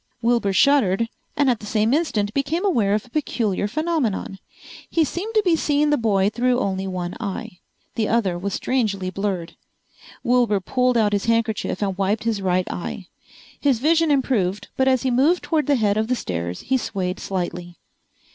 [0.23, 4.39] Wilbur shuddered and at the same instant became aware of a peculiar phenomenon.
[4.89, 7.59] He seemed to be seeing the boy through only one eye.
[7.93, 9.57] The other was strangely blurred.
[10.23, 13.09] Wilbur pulled out his handkershief and wiped his right eye.
[13.59, 17.19] His vision improved but as he moved toward the head of the stairs he swayed
[17.19, 17.77] slightly.